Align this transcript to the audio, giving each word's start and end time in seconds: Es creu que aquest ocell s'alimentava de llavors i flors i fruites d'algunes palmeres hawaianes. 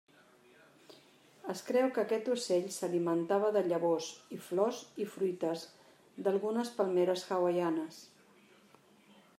Es 1.53 1.59
creu 1.67 1.89
que 1.97 2.01
aquest 2.03 2.31
ocell 2.35 2.65
s'alimentava 2.77 3.51
de 3.57 3.63
llavors 3.67 4.09
i 4.37 4.41
flors 4.47 4.81
i 5.05 5.09
fruites 5.17 5.67
d'algunes 6.25 6.75
palmeres 6.81 7.29
hawaianes. 7.37 8.03